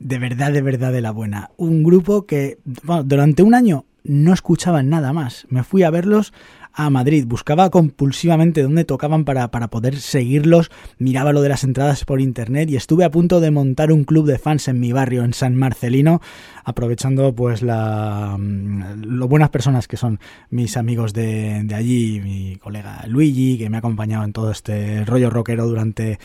de 0.00 0.18
verdad, 0.18 0.50
de 0.50 0.62
verdad 0.62 0.92
de 0.92 1.02
la 1.02 1.12
buena. 1.12 1.52
Un 1.56 1.84
grupo 1.84 2.26
que 2.26 2.58
durante 3.04 3.44
un 3.44 3.54
año 3.54 3.84
no 4.02 4.32
escuchaba 4.32 4.82
nada 4.82 5.12
más. 5.12 5.46
Me 5.50 5.62
fui 5.62 5.84
a 5.84 5.90
verlos 5.90 6.32
a 6.74 6.90
Madrid. 6.90 7.24
Buscaba 7.26 7.70
compulsivamente 7.70 8.62
dónde 8.62 8.84
tocaban 8.84 9.24
para, 9.24 9.48
para 9.50 9.68
poder 9.68 9.96
seguirlos. 9.96 10.70
Miraba 10.98 11.32
lo 11.32 11.40
de 11.40 11.48
las 11.48 11.64
entradas 11.64 12.04
por 12.04 12.20
internet 12.20 12.70
y 12.70 12.76
estuve 12.76 13.04
a 13.04 13.10
punto 13.10 13.40
de 13.40 13.50
montar 13.50 13.92
un 13.92 14.04
club 14.04 14.26
de 14.26 14.38
fans 14.38 14.68
en 14.68 14.80
mi 14.80 14.92
barrio, 14.92 15.24
en 15.24 15.32
San 15.32 15.56
Marcelino, 15.56 16.20
aprovechando 16.64 17.34
pues 17.34 17.62
la 17.62 18.36
mm, 18.38 19.04
lo 19.04 19.28
buenas 19.28 19.50
personas 19.50 19.88
que 19.88 19.96
son 19.96 20.18
mis 20.50 20.76
amigos 20.76 21.12
de, 21.12 21.62
de 21.64 21.74
allí, 21.74 22.20
mi 22.20 22.56
colega 22.56 23.04
Luigi, 23.06 23.56
que 23.58 23.70
me 23.70 23.76
ha 23.76 23.78
acompañado 23.78 24.24
en 24.24 24.32
todo 24.32 24.50
este 24.50 25.04
rollo 25.04 25.30
rockero 25.30 25.66
durante 25.66 26.18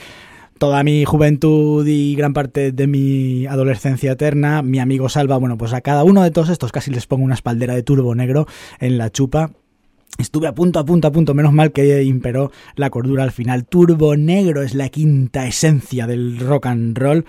toda 0.58 0.84
mi 0.84 1.06
juventud 1.06 1.88
y 1.88 2.16
gran 2.16 2.34
parte 2.34 2.72
de 2.72 2.86
mi 2.86 3.46
adolescencia 3.48 4.12
eterna, 4.12 4.62
mi 4.62 4.80
amigo 4.80 5.08
Salva, 5.08 5.38
bueno, 5.38 5.58
pues 5.58 5.74
a 5.74 5.82
cada 5.82 6.04
uno 6.04 6.22
de 6.22 6.32
todos 6.32 6.50
estos 6.50 6.72
casi 6.72 6.92
les 6.92 7.08
pongo 7.08 7.24
una 7.24 7.34
espaldera 7.34 7.74
de 7.74 7.84
turbo 7.84 8.14
negro 8.14 8.46
en 8.80 8.98
la 8.98 9.10
chupa 9.10 9.52
Estuve 10.18 10.48
a 10.48 10.56
punto, 10.56 10.80
a 10.80 10.86
punto, 10.86 11.08
a 11.08 11.12
punto, 11.12 11.34
menos 11.34 11.54
mal 11.54 11.72
que 11.72 12.04
imperó 12.04 12.52
la 12.76 12.90
cordura 12.90 13.24
al 13.24 13.32
final. 13.32 13.66
Turbo 13.66 14.16
Negro 14.18 14.62
es 14.62 14.74
la 14.74 14.90
quinta 14.90 15.48
esencia 15.48 16.08
del 16.08 16.40
rock 16.40 16.66
and 16.66 16.98
roll. 16.98 17.26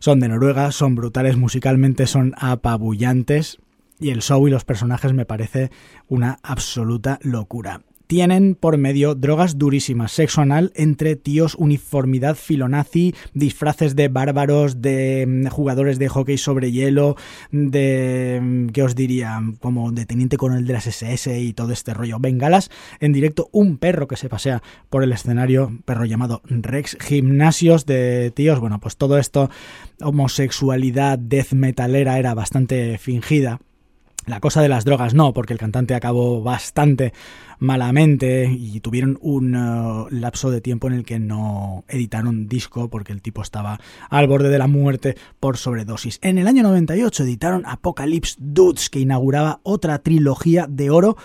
Son 0.00 0.20
de 0.20 0.28
Noruega, 0.28 0.72
son 0.72 0.94
brutales 0.94 1.36
musicalmente, 1.36 2.06
son 2.06 2.34
apabullantes 2.38 3.58
y 4.00 4.10
el 4.10 4.22
show 4.22 4.46
y 4.46 4.50
los 4.50 4.64
personajes 4.64 5.12
me 5.12 5.26
parece 5.26 5.70
una 6.08 6.38
absoluta 6.42 7.18
locura 7.22 7.82
tienen 8.08 8.54
por 8.54 8.78
medio 8.78 9.14
drogas 9.14 9.58
durísimas, 9.58 10.12
sexo 10.12 10.40
anal 10.40 10.72
entre 10.74 11.14
tíos, 11.14 11.54
uniformidad 11.54 12.36
filonazi, 12.36 13.14
disfraces 13.34 13.94
de 13.94 14.08
bárbaros, 14.08 14.80
de 14.80 15.26
mm, 15.28 15.46
jugadores 15.48 15.98
de 15.98 16.08
hockey 16.08 16.38
sobre 16.38 16.72
hielo, 16.72 17.16
de, 17.52 18.40
mm, 18.42 18.66
¿qué 18.68 18.82
os 18.82 18.96
diría? 18.96 19.40
Como 19.60 19.92
de 19.92 20.06
teniente 20.06 20.38
coronel 20.38 20.66
de 20.66 20.72
las 20.72 20.86
SS 20.86 21.38
y 21.38 21.52
todo 21.52 21.72
este 21.72 21.92
rollo. 21.92 22.18
Bengalas, 22.18 22.70
en 22.98 23.12
directo 23.12 23.50
un 23.52 23.76
perro 23.76 24.08
que 24.08 24.16
se 24.16 24.30
pasea 24.30 24.62
por 24.88 25.04
el 25.04 25.12
escenario, 25.12 25.78
perro 25.84 26.06
llamado 26.06 26.40
Rex, 26.44 26.96
gimnasios 27.00 27.84
de 27.84 28.32
tíos, 28.34 28.58
bueno, 28.58 28.80
pues 28.80 28.96
todo 28.96 29.18
esto, 29.18 29.50
homosexualidad 30.00 31.18
death 31.18 31.52
metalera 31.52 32.18
era 32.18 32.32
bastante 32.32 32.96
fingida. 32.96 33.60
La 34.28 34.40
cosa 34.40 34.60
de 34.60 34.68
las 34.68 34.84
drogas 34.84 35.14
no, 35.14 35.32
porque 35.32 35.54
el 35.54 35.58
cantante 35.58 35.94
acabó 35.94 36.42
bastante 36.42 37.14
malamente 37.58 38.44
y 38.52 38.78
tuvieron 38.80 39.18
un 39.22 39.56
uh, 39.56 40.06
lapso 40.10 40.50
de 40.50 40.60
tiempo 40.60 40.86
en 40.86 40.92
el 40.92 41.04
que 41.04 41.18
no 41.18 41.84
editaron 41.88 42.46
disco 42.46 42.90
porque 42.90 43.14
el 43.14 43.22
tipo 43.22 43.40
estaba 43.40 43.80
al 44.10 44.28
borde 44.28 44.50
de 44.50 44.58
la 44.58 44.66
muerte 44.66 45.16
por 45.40 45.56
sobredosis. 45.56 46.18
En 46.20 46.36
el 46.36 46.46
año 46.46 46.62
98 46.62 47.22
editaron 47.22 47.64
Apocalypse 47.64 48.36
Dudes 48.38 48.90
que 48.90 49.00
inauguraba 49.00 49.60
otra 49.62 49.98
trilogía 50.00 50.66
de 50.68 50.90
oro 50.90 51.16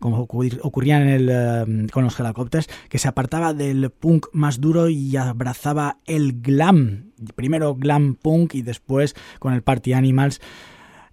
como 0.00 0.20
ocurría 0.20 1.00
en 1.00 1.08
el, 1.08 1.28
uh, 1.28 1.86
con 1.92 2.04
los 2.04 2.18
helicópteros, 2.18 2.68
que 2.88 2.98
se 2.98 3.08
apartaba 3.08 3.54
del 3.54 3.90
punk 3.90 4.26
más 4.32 4.60
duro 4.60 4.88
y 4.88 5.16
abrazaba 5.16 5.98
el 6.06 6.40
glam. 6.40 7.12
Primero 7.34 7.74
glam 7.76 8.14
punk 8.14 8.54
y 8.54 8.62
después 8.62 9.14
con 9.38 9.54
el 9.54 9.62
Party 9.62 9.92
Animals 9.92 10.40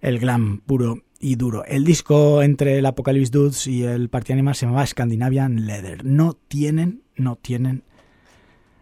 el 0.00 0.18
glam 0.18 0.60
puro 0.64 1.05
y 1.26 1.34
duro. 1.34 1.64
El 1.64 1.84
disco 1.84 2.40
entre 2.40 2.78
el 2.78 2.86
Apocalypse 2.86 3.32
Dudes 3.32 3.66
y 3.66 3.82
el 3.82 4.08
Party 4.08 4.32
Animal 4.32 4.54
se 4.54 4.66
llamaba 4.66 4.86
Scandinavian 4.86 5.66
Leather. 5.66 6.04
No 6.04 6.34
tienen, 6.34 7.02
no 7.16 7.34
tienen 7.34 7.82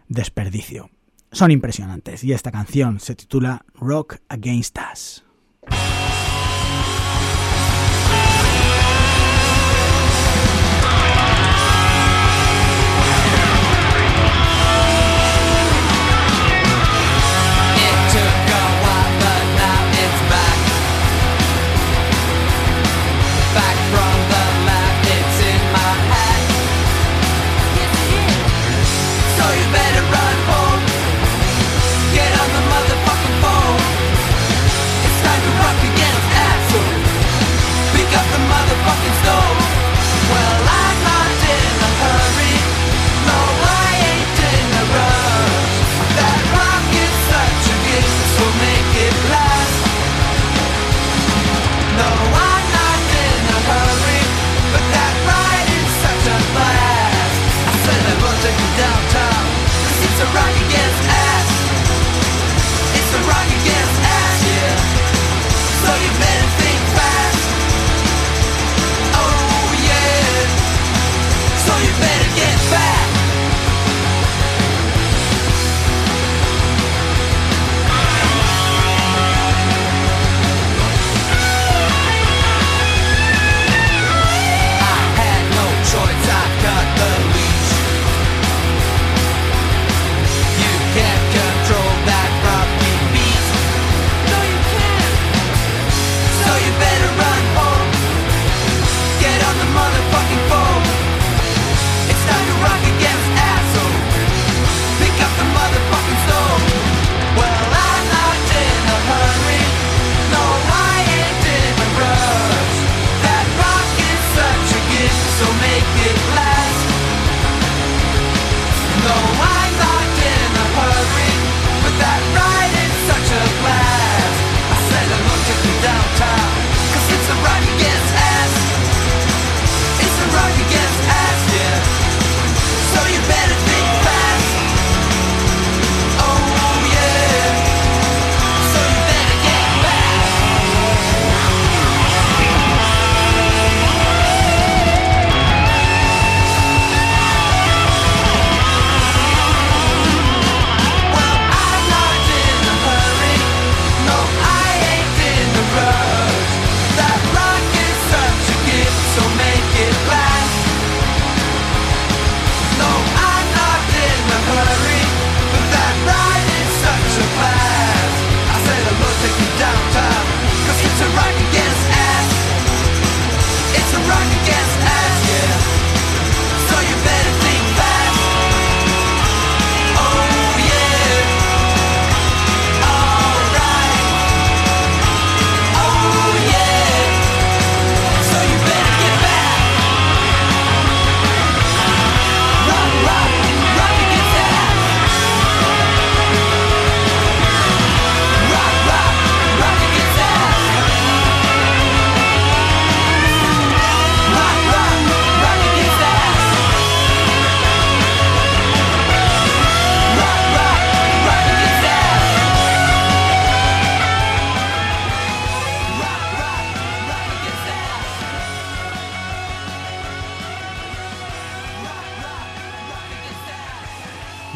desperdicio. 0.08 0.90
Son 1.32 1.50
impresionantes 1.50 2.22
y 2.22 2.32
esta 2.32 2.52
canción 2.52 3.00
se 3.00 3.14
titula 3.14 3.64
Rock 3.72 4.16
Against 4.28 4.78
Us. 4.92 5.23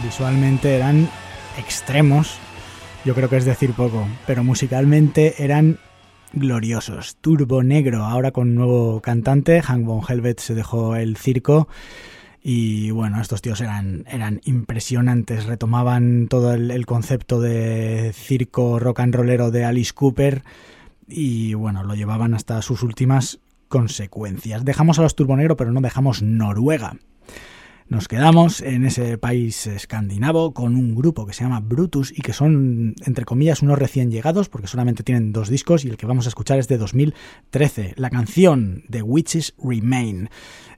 Visualmente 0.03 0.76
eran 0.76 1.09
extremos, 1.59 2.38
yo 3.05 3.14
creo 3.14 3.28
que 3.28 3.36
es 3.36 3.44
decir 3.44 3.72
poco, 3.72 4.07
pero 4.26 4.44
musicalmente 4.44 5.42
eran 5.42 5.78
gloriosos. 6.32 7.16
Turbo 7.20 7.62
Negro, 7.62 8.05
ahora 8.05 8.30
con 8.30 8.55
nuevo 8.55 9.01
cantante, 9.01 9.61
Hank 9.61 9.84
von 9.84 10.03
Helvet 10.07 10.40
se 10.40 10.55
dejó 10.55 10.94
el 10.94 11.16
circo 11.16 11.68
y 12.42 12.90
bueno, 12.92 13.20
estos 13.20 13.42
tíos 13.42 13.61
eran, 13.61 14.05
eran 14.09 14.40
impresionantes, 14.44 15.46
retomaban 15.46 16.28
todo 16.28 16.55
el, 16.55 16.86
concepto 16.86 17.40
de 17.40 18.12
circo 18.14 18.78
rock 18.78 19.01
and 19.01 19.14
rollero 19.14 19.51
de 19.51 19.64
Alice 19.64 19.92
Cooper 19.92 20.44
y 21.09 21.55
bueno, 21.55 21.82
lo 21.82 21.94
llevaban 21.94 22.34
hasta 22.34 22.62
sus 22.62 22.82
últimas 22.82 23.40
consecuencias. 23.68 24.64
Dejamos 24.64 24.99
a 24.99 25.03
los 25.03 25.16
Turbonegro, 25.16 25.57
pero 25.57 25.72
no 25.72 25.80
dejamos 25.80 26.22
Noruega. 26.22 26.96
Nos 27.89 28.07
quedamos 28.07 28.61
en 28.61 28.84
ese 28.84 29.16
país 29.16 29.66
escandinavo 29.66 30.53
con 30.53 30.76
un 30.76 30.95
grupo 30.95 31.24
que 31.24 31.32
se 31.32 31.43
llama 31.43 31.61
Brutus 31.61 32.12
y 32.14 32.20
que 32.20 32.34
son, 32.34 32.95
entre 33.07 33.24
comillas, 33.24 33.62
unos 33.62 33.78
recién 33.78 34.11
llegados 34.11 34.51
porque 34.51 34.66
solamente 34.66 35.03
tienen 35.03 35.32
dos 35.32 35.49
discos 35.49 35.86
y 35.86 35.89
el 35.89 35.97
que 35.97 36.05
vamos 36.05 36.26
a 36.26 36.28
escuchar 36.28 36.59
es 36.59 36.68
de 36.68 36.76
2013. 36.76 37.95
La 37.97 38.11
canción 38.11 38.84
de 38.89 39.01
Witches 39.01 39.55
Remain. 39.57 40.28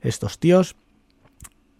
Estos 0.02 0.38
tíos 0.38 0.76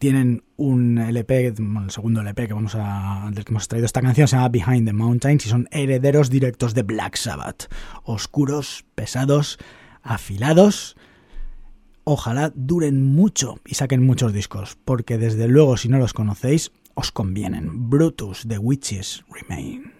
tienen 0.01 0.43
un 0.57 0.99
LP, 0.99 1.47
el 1.47 1.91
segundo 1.91 2.23
LP 2.23 2.49
que 2.49 2.55
vamos 2.55 2.75
a, 2.75 3.31
del 3.33 3.45
que 3.45 3.53
hemos 3.53 3.69
traído 3.69 3.87
esta 3.87 4.03
canción 4.03 4.27
se 4.27 4.35
llama 4.35 4.49
Behind 4.49 4.87
the 4.87 4.93
Mountains 4.93 5.47
y 5.47 5.49
son 5.49 5.69
herederos 5.71 6.29
directos 6.29 6.75
de 6.75 6.83
Black 6.83 7.15
Sabbath. 7.15 7.73
Oscuros, 8.03 8.85
pesados, 8.97 9.59
afilados. 10.03 10.97
Ojalá 12.13 12.51
duren 12.57 13.15
mucho 13.15 13.61
y 13.65 13.77
saquen 13.77 14.05
muchos 14.05 14.33
discos, 14.33 14.77
porque 14.85 15.17
desde 15.17 15.47
luego 15.47 15.77
si 15.77 15.89
no 15.89 16.01
los 16.01 16.13
conocéis, 16.13 16.73
os 16.95 17.13
convienen. 17.13 17.89
Brutus, 17.89 18.47
The 18.49 18.59
Witches 18.59 19.23
Remain. 19.31 19.93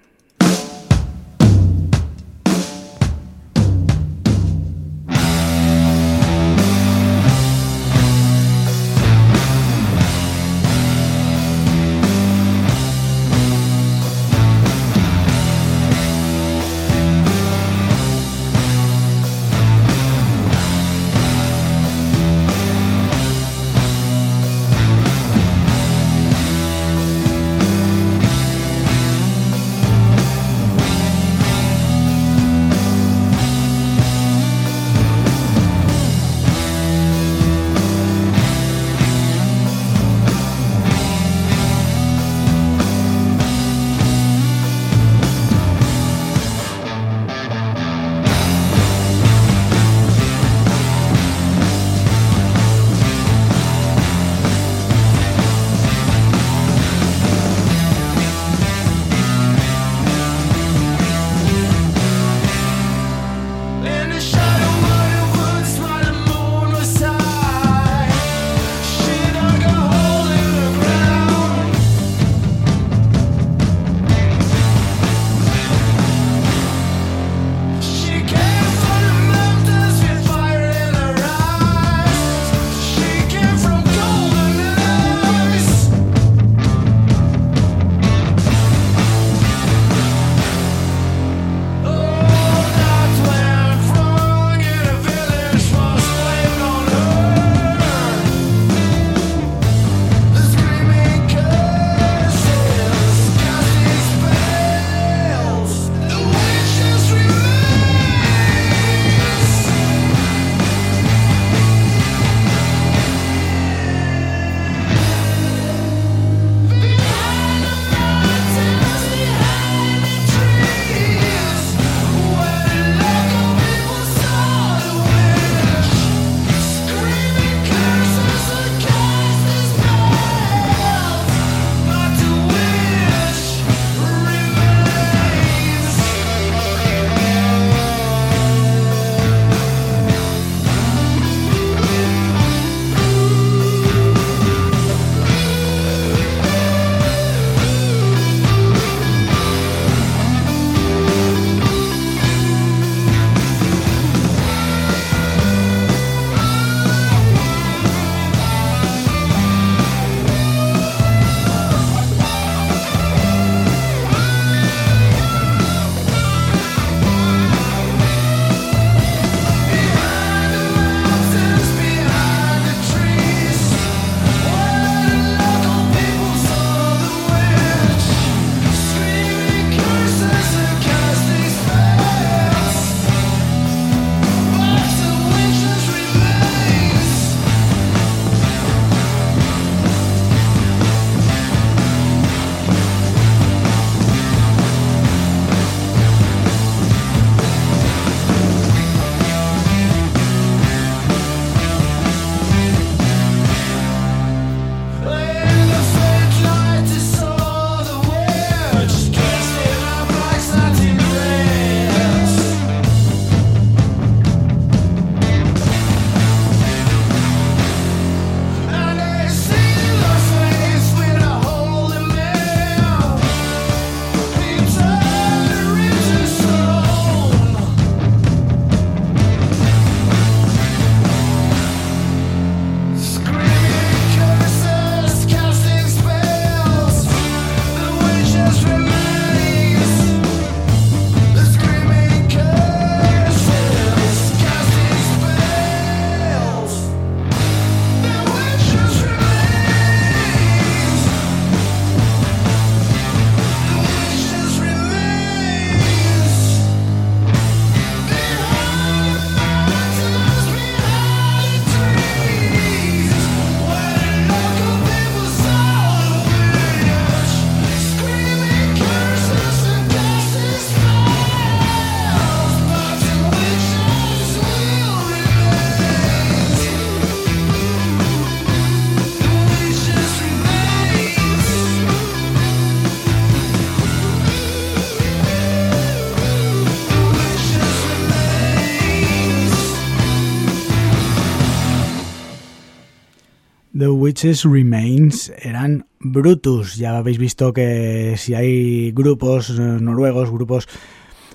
Remains 294.23 295.33
eran 295.43 295.87
Brutus. 295.99 296.77
Ya 296.77 296.99
habéis 296.99 297.17
visto 297.17 297.55
que 297.55 298.17
si 298.19 298.35
hay 298.35 298.93
grupos 298.93 299.49
eh, 299.51 299.79
noruegos, 299.81 300.31
grupos 300.31 300.69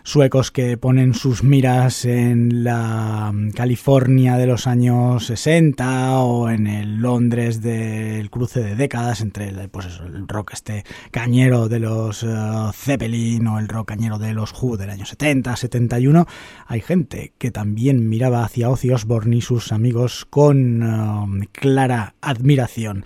suecos 0.05 0.51
que 0.51 0.77
ponen 0.77 1.15
sus 1.15 1.43
miras 1.43 2.05
en 2.05 2.63
la 2.63 3.33
California 3.55 4.37
de 4.37 4.45
los 4.45 4.67
años 4.67 5.25
60 5.25 6.19
o 6.19 6.49
en 6.49 6.67
el 6.67 6.97
Londres 6.97 7.59
del 7.59 8.29
cruce 8.29 8.61
de 8.61 8.75
décadas 8.75 9.21
entre 9.21 9.49
el, 9.49 9.67
pues 9.69 9.87
el 10.05 10.27
rock 10.27 10.51
este 10.53 10.85
cañero 11.09 11.67
de 11.69 11.79
los 11.79 12.21
eh, 12.21 12.27
Zeppelin 12.73 13.47
o 13.47 13.57
el 13.57 13.67
rock 13.67 13.89
cañero 13.89 14.19
de 14.19 14.33
los 14.33 14.53
Who 14.53 14.77
del 14.77 14.91
año 14.91 15.07
70, 15.07 15.55
71, 15.55 16.27
hay 16.67 16.81
gente 16.81 17.33
que 17.39 17.49
también 17.49 18.07
miraba 18.07 18.45
hacia 18.45 18.69
Ozzy 18.69 18.91
Osbourne 18.91 19.35
y 19.35 19.41
sus 19.41 19.71
amigos 19.71 20.25
con 20.29 20.83
eh, 20.83 21.49
clara 21.51 22.13
admiración. 22.21 23.05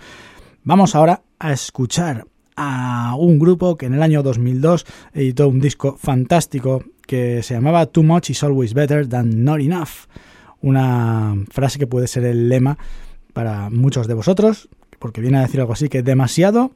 Vamos 0.64 0.94
ahora 0.94 1.22
a 1.38 1.52
escuchar 1.52 2.26
a 2.56 3.14
un 3.18 3.38
grupo 3.38 3.76
que 3.76 3.86
en 3.86 3.94
el 3.94 4.02
año 4.02 4.22
2002 4.22 4.86
editó 5.14 5.48
un 5.48 5.60
disco 5.60 5.96
fantástico 5.96 6.84
que 7.06 7.42
se 7.42 7.54
llamaba 7.54 7.86
Too 7.86 8.02
Much 8.02 8.30
is 8.30 8.42
Always 8.44 8.74
Better 8.74 9.08
Than 9.08 9.44
Not 9.44 9.60
Enough. 9.60 10.08
Una 10.60 11.34
frase 11.50 11.78
que 11.78 11.86
puede 11.86 12.06
ser 12.06 12.24
el 12.24 12.48
lema 12.48 12.78
para 13.32 13.70
muchos 13.70 14.06
de 14.06 14.14
vosotros, 14.14 14.68
porque 14.98 15.20
viene 15.20 15.38
a 15.38 15.42
decir 15.42 15.60
algo 15.60 15.72
así 15.72 15.88
que 15.88 16.02
demasiado 16.02 16.72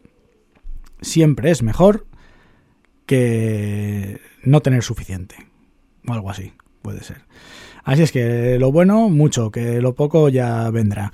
siempre 1.01 1.51
es 1.51 1.63
mejor 1.63 2.07
que 3.07 4.21
no 4.43 4.61
tener 4.61 4.83
suficiente. 4.83 5.37
O 6.07 6.13
algo 6.13 6.31
así, 6.31 6.53
puede 6.83 7.03
ser. 7.03 7.23
Así 7.85 8.03
es 8.03 8.13
que 8.13 8.59
lo 8.59 8.73
bueno, 8.73 9.11
mucho, 9.11 9.51
que 9.51 9.81
lo 9.81 9.95
poco 9.95 10.29
ya 10.31 10.71
vendrá. 10.71 11.13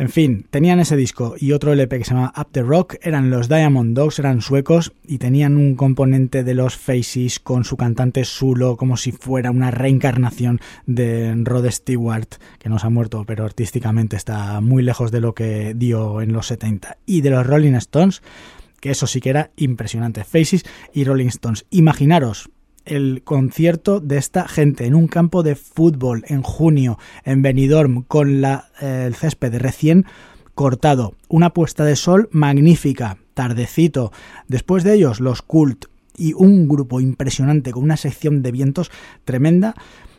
En 0.00 0.08
fin, 0.08 0.46
tenían 0.48 0.80
ese 0.80 0.96
disco 0.96 1.34
y 1.38 1.52
otro 1.52 1.74
LP 1.74 1.98
que 1.98 2.04
se 2.06 2.14
llama 2.14 2.32
Up 2.34 2.48
the 2.52 2.62
Rock, 2.62 2.94
eran 3.02 3.28
los 3.28 3.50
Diamond 3.50 3.94
Dogs, 3.94 4.18
eran 4.18 4.40
suecos 4.40 4.94
y 5.06 5.18
tenían 5.18 5.58
un 5.58 5.74
componente 5.74 6.42
de 6.42 6.54
los 6.54 6.74
Faces 6.74 7.38
con 7.38 7.64
su 7.64 7.76
cantante 7.76 8.24
Sulo 8.24 8.78
como 8.78 8.96
si 8.96 9.12
fuera 9.12 9.50
una 9.50 9.70
reencarnación 9.70 10.58
de 10.86 11.34
Rod 11.44 11.70
Stewart, 11.70 12.28
que 12.58 12.70
no 12.70 12.78
se 12.78 12.86
ha 12.86 12.90
muerto, 12.90 13.24
pero 13.26 13.44
artísticamente 13.44 14.16
está 14.16 14.62
muy 14.62 14.82
lejos 14.82 15.10
de 15.10 15.20
lo 15.20 15.34
que 15.34 15.74
dio 15.76 16.22
en 16.22 16.32
los 16.32 16.46
70. 16.46 16.96
Y 17.04 17.20
de 17.20 17.28
los 17.28 17.46
Rolling 17.46 17.74
Stones, 17.74 18.22
que 18.80 18.92
eso 18.92 19.06
sí 19.06 19.20
que 19.20 19.28
era 19.28 19.50
impresionante, 19.56 20.24
Faces 20.24 20.64
y 20.94 21.04
Rolling 21.04 21.26
Stones. 21.26 21.66
Imaginaros 21.68 22.48
el 22.84 23.22
concierto 23.24 24.00
de 24.00 24.18
esta 24.18 24.48
gente 24.48 24.86
en 24.86 24.94
un 24.94 25.06
campo 25.06 25.42
de 25.42 25.54
fútbol 25.54 26.24
en 26.28 26.42
junio 26.42 26.98
en 27.24 27.42
Benidorm 27.42 28.02
con 28.02 28.40
la, 28.40 28.70
eh, 28.80 29.04
el 29.06 29.14
césped 29.14 29.54
recién 29.56 30.06
cortado, 30.54 31.14
una 31.28 31.54
puesta 31.54 31.84
de 31.84 31.96
sol 31.96 32.28
magnífica, 32.32 33.18
tardecito, 33.34 34.12
después 34.48 34.84
de 34.84 34.94
ellos 34.94 35.20
los 35.20 35.42
Cult 35.42 35.86
y 36.16 36.34
un 36.34 36.68
grupo 36.68 37.00
impresionante 37.00 37.72
con 37.72 37.82
una 37.82 37.96
sección 37.96 38.42
de 38.42 38.52
vientos 38.52 38.90
tremenda, 39.24 39.74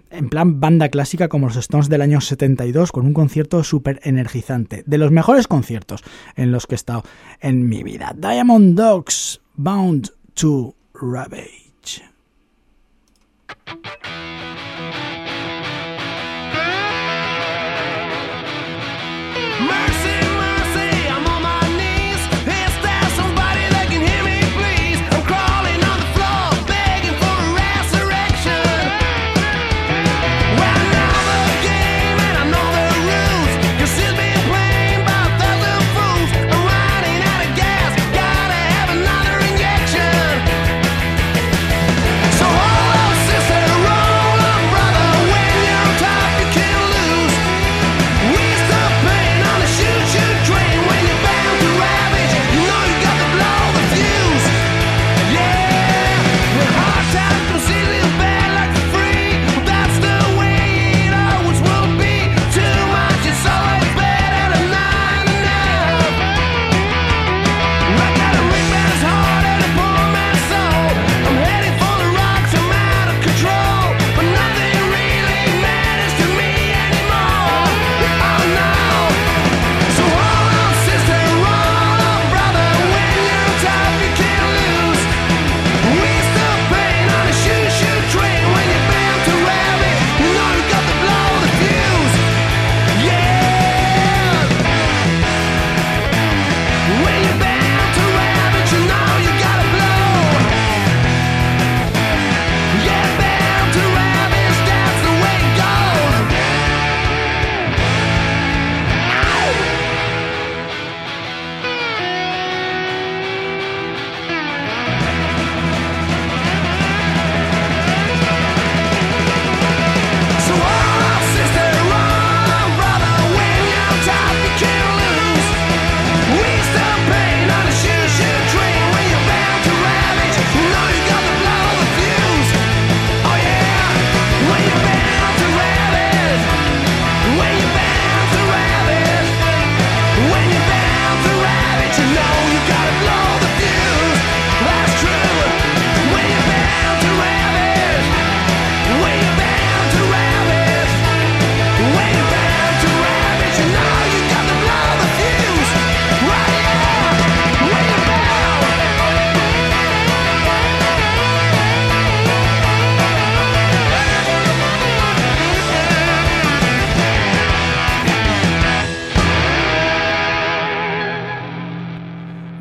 en 0.09 0.29
plan 0.29 0.59
banda 0.59 0.89
clásica 0.89 1.27
como 1.29 1.47
los 1.47 1.57
Stones 1.57 1.89
del 1.89 2.01
año 2.01 2.21
72 2.21 2.91
con 2.91 3.05
un 3.05 3.13
concierto 3.13 3.63
súper 3.63 3.99
energizante, 4.03 4.83
de 4.85 4.97
los 4.97 5.11
mejores 5.11 5.47
conciertos 5.47 6.03
en 6.35 6.51
los 6.51 6.67
que 6.67 6.75
he 6.75 6.77
estado 6.77 7.03
en 7.39 7.67
mi 7.67 7.83
vida. 7.83 8.15
Diamond 8.17 8.75
Dogs 8.75 9.41
Bound 9.55 10.09
to 10.33 10.75
Ravage. 10.93 11.70
thank 13.71 14.05
you 14.05 14.30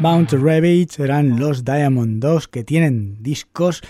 Mount 0.01 0.33
Ravage 0.33 0.89
eran 0.99 1.39
los 1.39 1.63
Diamond 1.63 2.23
Dogs 2.23 2.49
que 2.49 2.65
tienen 2.65 3.23
discos 3.23 3.83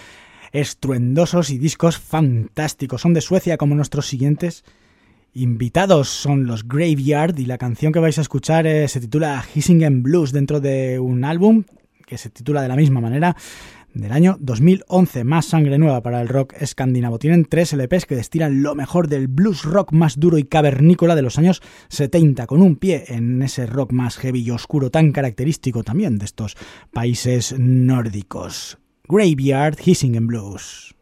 estruendosos 0.51 1.51
y 1.51 1.59
discos 1.59 1.99
fantásticos. 1.99 3.03
Son 3.03 3.15
de 3.15 3.21
Suecia 3.21 3.57
como 3.57 3.77
nuestros 3.77 4.07
siguientes 4.07 4.65
invitados. 5.35 6.09
Son 6.09 6.47
los 6.47 6.67
Graveyard 6.67 7.39
y 7.39 7.47
la 7.47 7.59
canción 7.59 7.93
que 7.93 8.01
vais 8.01 8.19
a 8.19 8.23
escuchar 8.23 8.67
eh, 8.67 8.89
se 8.89 8.99
titula 8.99 9.45
Hissingen 9.55 10.03
Blues 10.03 10.33
dentro 10.33 10.59
de 10.61 10.99
un 10.99 11.25
álbum 11.25 11.63
que 12.07 12.19
se 12.19 12.29
titula 12.29 12.61
de 12.61 12.69
la 12.69 12.75
misma 12.75 13.01
manera 13.01 13.37
del 13.95 14.13
año 14.13 14.37
2011. 14.41 15.25
Más 15.25 15.47
sangre 15.47 15.79
nueva 15.79 16.03
para 16.03 16.21
el 16.21 16.29
rock 16.29 16.55
escandinavo. 16.61 17.19
Tienen 17.19 17.45
tres 17.45 17.73
LPs 17.73 18.07
que 18.07 18.17
destilan 18.17 18.63
lo 18.63 18.75
mejor 18.75 19.09
del 19.09 19.29
blues 19.29 19.63
rock 19.65 19.93
más 19.93 20.19
duro 20.19 20.39
y 20.39 20.45
cavernícola 20.45 21.15
de 21.15 21.23
los 21.23 21.39
años 21.39 21.63
70, 21.89 22.47
con 22.47 22.63
un 22.63 22.77
pie 22.77 23.05
en 23.09 23.43
ese 23.43 23.67
rock 23.67 23.93
más 23.93 24.17
heavy 24.17 24.43
y 24.43 24.51
oscuro 24.51 24.91
tan 24.91 25.13
característico 25.13 25.83
también 25.83 26.19
de 26.19 26.25
estos 26.25 26.57
países 26.93 27.55
nórdicos. 27.59 28.79
Graveyard 29.09 29.77
Hissing 29.85 30.17
and 30.17 30.27
Blues. 30.27 30.95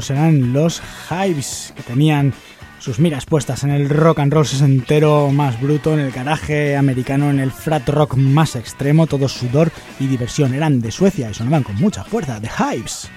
Serán 0.00 0.52
los 0.52 0.82
Hives, 1.10 1.72
que 1.76 1.82
tenían 1.82 2.32
sus 2.78 2.98
miras 2.98 3.26
puestas 3.26 3.62
en 3.64 3.70
el 3.70 3.90
rock 3.90 4.20
and 4.20 4.32
roll 4.32 4.46
sesentero 4.46 5.30
más 5.30 5.60
bruto, 5.60 5.92
en 5.92 6.00
el 6.00 6.10
garaje 6.10 6.76
americano, 6.76 7.30
en 7.30 7.38
el 7.38 7.52
frat 7.52 7.88
rock 7.88 8.16
más 8.16 8.56
extremo, 8.56 9.06
todo 9.06 9.28
sudor 9.28 9.70
y 9.98 10.06
diversión. 10.06 10.54
Eran 10.54 10.80
de 10.80 10.90
Suecia 10.90 11.30
y 11.30 11.34
sonaban 11.34 11.62
con 11.62 11.76
mucha 11.76 12.04
fuerza, 12.04 12.40
The 12.40 12.48
Hives. 12.48 13.10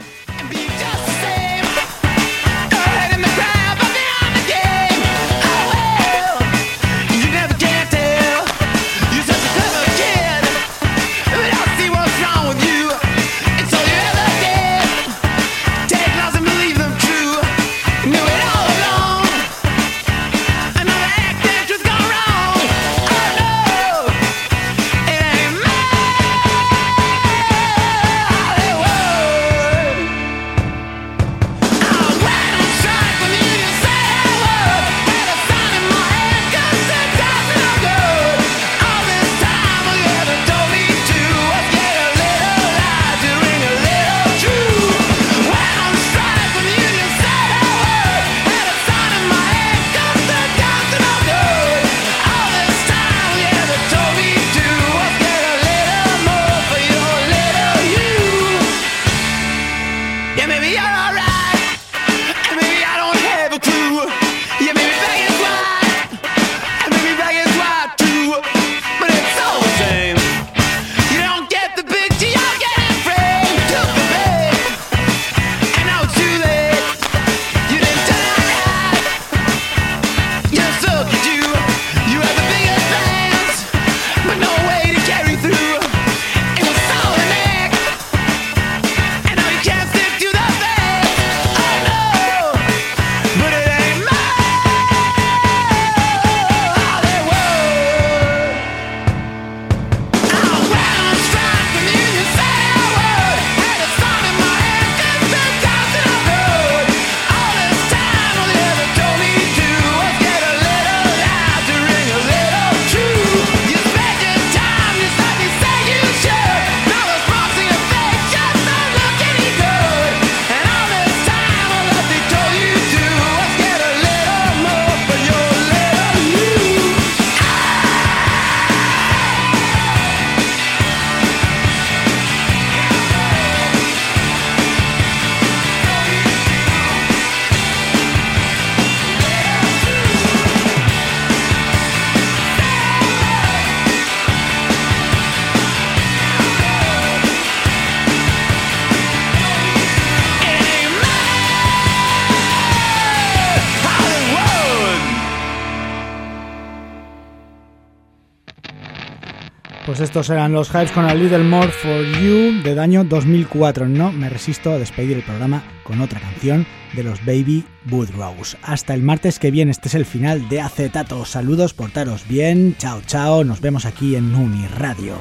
Estos 160.04 160.30
eran 160.30 160.52
los 160.52 160.70
Hives 160.70 160.92
con 160.92 161.06
A 161.06 161.16
Little 161.16 161.44
More 161.44 161.70
For 161.70 162.04
You 162.20 162.62
de 162.62 162.80
año 162.80 163.04
2004. 163.04 163.88
No 163.88 164.12
me 164.12 164.30
resisto 164.30 164.72
a 164.72 164.78
despedir 164.78 165.18
el 165.18 165.24
programa 165.24 165.64
con 165.84 166.02
otra 166.02 166.20
canción 166.20 166.66
de 166.94 167.04
los 167.04 167.24
Baby 167.26 167.66
Woodrows. 167.90 168.58
Hasta 168.62 168.94
el 168.94 169.02
martes 169.02 169.40
que 169.40 169.52
viene, 169.52 169.72
este 169.72 169.88
es 169.88 169.96
el 169.96 170.06
final 170.06 170.50
de 170.50 170.62
Acetato. 170.62 171.24
Saludos, 171.26 171.74
portaros 171.74 172.28
bien, 172.28 172.76
chao 172.78 173.02
chao, 173.06 173.44
nos 173.44 173.62
vemos 173.62 173.86
aquí 173.86 174.16
en 174.16 174.36
Uni 174.36 174.68
Radio. 174.68 175.16